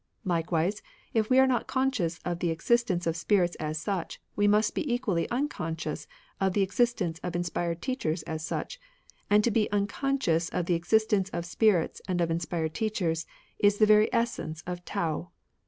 [0.25, 0.81] Likewise,
[1.13, 4.91] if we are not conscious of the existence of spirits as such, we must be
[4.91, 6.07] equally unconscious
[6.39, 8.79] of the existence of inspired teachers as such;
[9.29, 13.27] and to be imconscious of the existence of spirits and of inspired teachers
[13.59, 15.29] is the very essence of Tao."